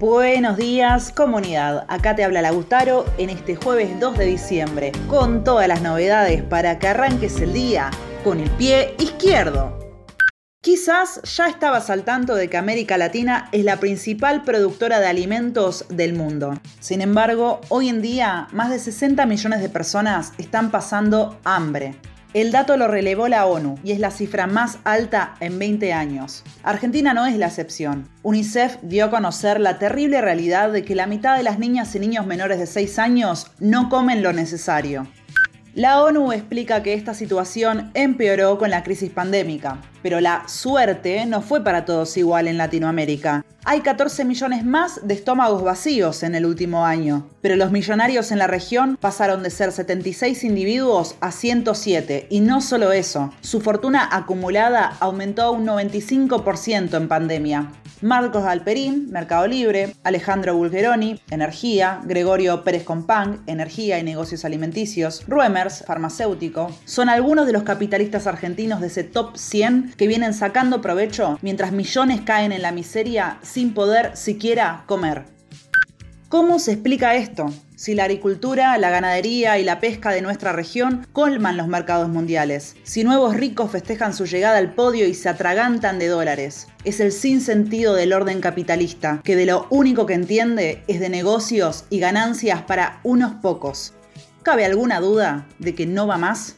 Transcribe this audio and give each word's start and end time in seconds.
Buenos 0.00 0.56
días, 0.56 1.12
comunidad. 1.12 1.84
Acá 1.88 2.16
te 2.16 2.24
habla 2.24 2.40
Lagustaro 2.40 3.04
en 3.18 3.28
este 3.28 3.54
jueves 3.54 4.00
2 4.00 4.16
de 4.16 4.24
diciembre, 4.24 4.92
con 5.08 5.44
todas 5.44 5.68
las 5.68 5.82
novedades 5.82 6.42
para 6.42 6.78
que 6.78 6.88
arranques 6.88 7.38
el 7.42 7.52
día 7.52 7.90
con 8.24 8.40
el 8.40 8.48
pie 8.52 8.94
izquierdo. 8.98 9.78
Quizás 10.62 11.20
ya 11.36 11.48
estabas 11.48 11.90
al 11.90 12.04
tanto 12.04 12.34
de 12.34 12.48
que 12.48 12.56
América 12.56 12.96
Latina 12.96 13.50
es 13.52 13.62
la 13.62 13.76
principal 13.76 14.42
productora 14.42 15.00
de 15.00 15.06
alimentos 15.06 15.84
del 15.90 16.14
mundo. 16.14 16.58
Sin 16.80 17.02
embargo, 17.02 17.60
hoy 17.68 17.90
en 17.90 18.00
día 18.00 18.48
más 18.52 18.70
de 18.70 18.78
60 18.78 19.26
millones 19.26 19.60
de 19.60 19.68
personas 19.68 20.32
están 20.38 20.70
pasando 20.70 21.38
hambre. 21.44 21.94
El 22.32 22.52
dato 22.52 22.76
lo 22.76 22.86
relevó 22.86 23.26
la 23.26 23.44
ONU 23.44 23.76
y 23.82 23.90
es 23.90 23.98
la 23.98 24.12
cifra 24.12 24.46
más 24.46 24.78
alta 24.84 25.34
en 25.40 25.58
20 25.58 25.92
años. 25.92 26.44
Argentina 26.62 27.12
no 27.12 27.26
es 27.26 27.36
la 27.36 27.48
excepción. 27.48 28.08
UNICEF 28.22 28.76
dio 28.82 29.06
a 29.06 29.10
conocer 29.10 29.58
la 29.58 29.80
terrible 29.80 30.20
realidad 30.20 30.70
de 30.70 30.84
que 30.84 30.94
la 30.94 31.08
mitad 31.08 31.36
de 31.36 31.42
las 31.42 31.58
niñas 31.58 31.92
y 31.96 31.98
niños 31.98 32.26
menores 32.26 32.60
de 32.60 32.68
6 32.68 33.00
años 33.00 33.50
no 33.58 33.88
comen 33.88 34.22
lo 34.22 34.32
necesario. 34.32 35.08
La 35.74 36.02
ONU 36.02 36.32
explica 36.32 36.82
que 36.82 36.94
esta 36.94 37.14
situación 37.14 37.92
empeoró 37.94 38.58
con 38.58 38.70
la 38.70 38.82
crisis 38.82 39.10
pandémica, 39.10 39.78
pero 40.02 40.20
la 40.20 40.48
suerte 40.48 41.24
no 41.26 41.42
fue 41.42 41.62
para 41.62 41.84
todos 41.84 42.16
igual 42.16 42.48
en 42.48 42.58
Latinoamérica. 42.58 43.44
Hay 43.64 43.80
14 43.80 44.24
millones 44.24 44.64
más 44.64 45.06
de 45.06 45.14
estómagos 45.14 45.62
vacíos 45.62 46.24
en 46.24 46.34
el 46.34 46.44
último 46.44 46.84
año, 46.84 47.28
pero 47.40 47.54
los 47.54 47.70
millonarios 47.70 48.32
en 48.32 48.38
la 48.40 48.48
región 48.48 48.98
pasaron 49.00 49.44
de 49.44 49.50
ser 49.50 49.70
76 49.70 50.42
individuos 50.42 51.14
a 51.20 51.30
107, 51.30 52.26
y 52.30 52.40
no 52.40 52.62
solo 52.62 52.90
eso, 52.90 53.32
su 53.40 53.60
fortuna 53.60 54.08
acumulada 54.10 54.96
aumentó 54.98 55.52
un 55.52 55.66
95% 55.66 56.96
en 56.96 57.06
pandemia. 57.06 57.70
Marcos 58.02 58.44
Alperín, 58.44 59.10
Mercado 59.10 59.46
Libre, 59.46 59.94
Alejandro 60.04 60.56
Bulgeroni, 60.56 61.20
Energía, 61.30 62.00
Gregorio 62.04 62.64
Pérez 62.64 62.84
Compang, 62.84 63.42
Energía 63.46 63.98
y 63.98 64.02
Negocios 64.02 64.44
Alimenticios, 64.44 65.24
Ruemers, 65.28 65.84
Farmacéutico, 65.86 66.70
son 66.84 67.08
algunos 67.08 67.46
de 67.46 67.52
los 67.52 67.62
capitalistas 67.62 68.26
argentinos 68.26 68.80
de 68.80 68.86
ese 68.86 69.04
top 69.04 69.36
100 69.36 69.94
que 69.96 70.06
vienen 70.06 70.34
sacando 70.34 70.80
provecho 70.80 71.38
mientras 71.42 71.72
millones 71.72 72.22
caen 72.22 72.52
en 72.52 72.62
la 72.62 72.72
miseria 72.72 73.38
sin 73.42 73.74
poder 73.74 74.16
siquiera 74.16 74.84
comer. 74.86 75.39
¿Cómo 76.30 76.60
se 76.60 76.70
explica 76.70 77.16
esto? 77.16 77.52
Si 77.74 77.92
la 77.96 78.04
agricultura, 78.04 78.78
la 78.78 78.88
ganadería 78.88 79.58
y 79.58 79.64
la 79.64 79.80
pesca 79.80 80.10
de 80.10 80.22
nuestra 80.22 80.52
región 80.52 81.04
colman 81.12 81.56
los 81.56 81.66
mercados 81.66 82.08
mundiales, 82.08 82.76
si 82.84 83.02
nuevos 83.02 83.34
ricos 83.34 83.72
festejan 83.72 84.14
su 84.14 84.26
llegada 84.26 84.58
al 84.58 84.72
podio 84.72 85.08
y 85.08 85.14
se 85.14 85.28
atragantan 85.28 85.98
de 85.98 86.06
dólares, 86.06 86.68
es 86.84 87.00
el 87.00 87.10
sinsentido 87.10 87.94
del 87.94 88.12
orden 88.12 88.40
capitalista, 88.40 89.20
que 89.24 89.34
de 89.34 89.46
lo 89.46 89.66
único 89.70 90.06
que 90.06 90.14
entiende 90.14 90.84
es 90.86 91.00
de 91.00 91.08
negocios 91.08 91.84
y 91.90 91.98
ganancias 91.98 92.62
para 92.62 93.00
unos 93.02 93.34
pocos. 93.42 93.92
¿Cabe 94.44 94.64
alguna 94.64 95.00
duda 95.00 95.48
de 95.58 95.74
que 95.74 95.86
no 95.86 96.06
va 96.06 96.16
más? 96.16 96.54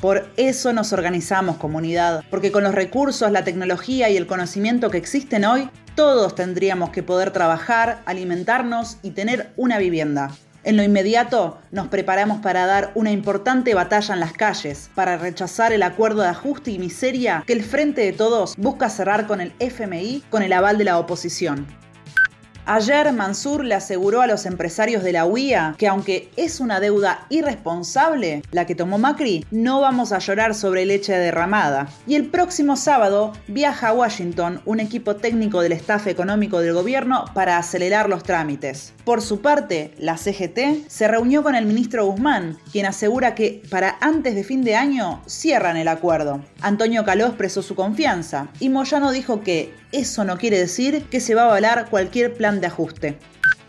Por 0.00 0.30
eso 0.38 0.72
nos 0.72 0.94
organizamos 0.94 1.56
comunidad, 1.56 2.24
porque 2.30 2.50
con 2.50 2.64
los 2.64 2.74
recursos, 2.74 3.30
la 3.30 3.44
tecnología 3.44 4.08
y 4.08 4.16
el 4.16 4.26
conocimiento 4.26 4.90
que 4.90 4.96
existen 4.96 5.44
hoy, 5.44 5.68
todos 5.94 6.34
tendríamos 6.34 6.90
que 6.90 7.02
poder 7.02 7.30
trabajar, 7.30 8.00
alimentarnos 8.06 8.98
y 9.02 9.10
tener 9.10 9.50
una 9.56 9.78
vivienda. 9.78 10.30
En 10.62 10.76
lo 10.76 10.82
inmediato, 10.82 11.58
nos 11.70 11.88
preparamos 11.88 12.40
para 12.40 12.66
dar 12.66 12.92
una 12.94 13.10
importante 13.10 13.72
batalla 13.74 14.12
en 14.12 14.20
las 14.20 14.34
calles, 14.34 14.90
para 14.94 15.16
rechazar 15.16 15.72
el 15.72 15.82
acuerdo 15.82 16.20
de 16.20 16.28
ajuste 16.28 16.70
y 16.70 16.78
miseria 16.78 17.42
que 17.46 17.54
el 17.54 17.62
Frente 17.62 18.02
de 18.02 18.12
Todos 18.12 18.56
busca 18.58 18.90
cerrar 18.90 19.26
con 19.26 19.40
el 19.40 19.54
FMI 19.58 20.22
con 20.28 20.42
el 20.42 20.52
aval 20.52 20.76
de 20.76 20.84
la 20.84 20.98
oposición. 20.98 21.79
Ayer 22.72 23.12
Mansur 23.12 23.64
le 23.64 23.74
aseguró 23.74 24.20
a 24.20 24.28
los 24.28 24.46
empresarios 24.46 25.02
de 25.02 25.10
la 25.10 25.26
UIA 25.26 25.74
que 25.76 25.88
aunque 25.88 26.30
es 26.36 26.60
una 26.60 26.78
deuda 26.78 27.26
irresponsable 27.28 28.42
la 28.52 28.64
que 28.64 28.76
tomó 28.76 28.96
Macri, 28.96 29.44
no 29.50 29.80
vamos 29.80 30.12
a 30.12 30.20
llorar 30.20 30.54
sobre 30.54 30.86
leche 30.86 31.12
derramada. 31.12 31.88
Y 32.06 32.14
el 32.14 32.26
próximo 32.26 32.76
sábado 32.76 33.32
viaja 33.48 33.88
a 33.88 33.92
Washington 33.92 34.60
un 34.66 34.78
equipo 34.78 35.16
técnico 35.16 35.62
del 35.62 35.72
staff 35.72 36.06
económico 36.06 36.60
del 36.60 36.74
gobierno 36.74 37.24
para 37.34 37.58
acelerar 37.58 38.08
los 38.08 38.22
trámites. 38.22 38.92
Por 39.04 39.20
su 39.20 39.40
parte, 39.40 39.92
la 39.98 40.16
CGT 40.16 40.86
se 40.86 41.08
reunió 41.08 41.42
con 41.42 41.56
el 41.56 41.66
ministro 41.66 42.06
Guzmán, 42.06 42.56
quien 42.70 42.86
asegura 42.86 43.34
que 43.34 43.62
para 43.68 43.96
antes 44.00 44.36
de 44.36 44.44
fin 44.44 44.62
de 44.62 44.76
año 44.76 45.22
cierran 45.26 45.76
el 45.76 45.88
acuerdo. 45.88 46.44
Antonio 46.60 47.04
Caló 47.04 47.26
expresó 47.26 47.62
su 47.62 47.74
confianza 47.74 48.46
y 48.60 48.68
Moyano 48.68 49.10
dijo 49.10 49.40
que 49.40 49.74
eso 49.92 50.24
no 50.24 50.38
quiere 50.38 50.56
decir 50.56 51.06
que 51.10 51.18
se 51.18 51.34
va 51.34 51.42
a 51.42 51.46
avalar 51.46 51.90
cualquier 51.90 52.34
plan 52.34 52.59
de 52.60 52.66
ajuste. 52.66 53.18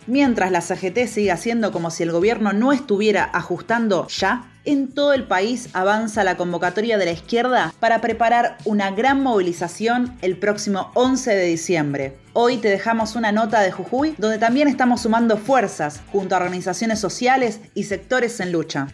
Mientras 0.08 0.52
la 0.52 0.62
CGT 0.62 1.08
sigue 1.08 1.32
haciendo 1.32 1.72
como 1.72 1.92
si 1.92 2.04
el 2.04 2.12
gobierno 2.12 2.54
no 2.54 2.72
estuviera 2.72 3.24
ajustando 3.24 4.08
ya, 4.08 4.48
en 4.66 4.94
todo 4.94 5.14
el 5.14 5.24
país 5.24 5.70
avanza 5.74 6.24
la 6.24 6.38
convocatoria 6.38 6.98
de 6.98 7.06
la 7.06 7.12
izquierda 7.12 7.74
para 7.80 8.02
preparar 8.02 8.58
una 8.66 8.92
gran 8.92 9.22
movilización 9.24 10.16
el 10.22 10.38
próximo 10.38 10.92
11 10.96 11.36
de 11.36 11.46
diciembre. 11.46 12.18
Hoy 12.34 12.58
te 12.58 12.70
dejamos 12.70 13.16
una 13.16 13.32
nota 13.32 13.62
de 13.62 13.72
Jujuy 13.72 14.16
donde 14.18 14.38
también 14.38 14.68
estamos 14.68 15.02
sumando 15.02 15.38
fuerzas 15.38 16.02
junto 16.12 16.36
a 16.36 16.40
organizaciones 16.40 17.00
sociales 17.00 17.60
y 17.74 17.84
sectores 17.84 18.40
en 18.40 18.52
lucha. 18.52 18.88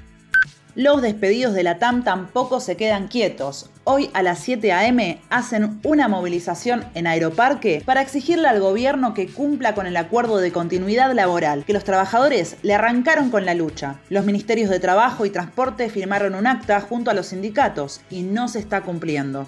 Los 0.78 1.02
despedidos 1.02 1.56
de 1.56 1.64
la 1.64 1.80
TAM 1.80 2.04
tampoco 2.04 2.60
se 2.60 2.78
quedan 2.78 3.08
quietos. 3.08 3.72
Hoy 3.84 4.12
a 4.14 4.22
las 4.22 4.38
7 4.38 4.74
a.m. 4.74 5.20
hacen 5.32 5.80
una 5.84 6.08
movilización 6.08 6.86
en 6.94 7.08
Aeroparque 7.08 7.82
para 7.84 8.04
exigirle 8.04 8.48
al 8.48 8.60
gobierno 8.60 9.16
que 9.16 9.26
cumpla 9.26 9.74
con 9.74 9.88
el 9.88 9.98
acuerdo 9.98 10.38
de 10.38 10.52
continuidad 10.52 11.16
laboral 11.16 11.66
que 11.66 11.74
los 11.74 11.84
trabajadores 11.84 12.58
le 12.62 12.76
arrancaron 12.76 13.32
con 13.32 13.44
la 13.44 13.56
lucha. 13.56 13.96
Los 14.10 14.26
ministerios 14.26 14.70
de 14.70 14.80
Trabajo 14.80 15.26
y 15.26 15.32
Transporte 15.32 15.90
firmaron 15.90 16.36
un 16.36 16.46
acta 16.46 16.80
junto 16.80 17.10
a 17.10 17.16
los 17.16 17.26
sindicatos 17.26 18.02
y 18.12 18.22
no 18.22 18.48
se 18.48 18.60
está 18.60 18.82
cumpliendo. 18.82 19.48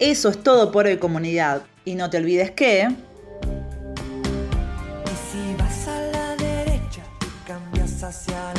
Eso 0.00 0.30
es 0.30 0.42
todo 0.42 0.72
por 0.72 0.86
hoy 0.86 0.96
comunidad. 0.96 1.62
Y 1.84 1.94
no 1.94 2.10
te 2.10 2.16
olvides 2.16 2.50
que... 2.50 2.88
Y 5.04 5.14
si 5.30 5.54
vas 5.56 5.86
a 5.86 6.00
la 6.00 6.26
hacia 8.02 8.52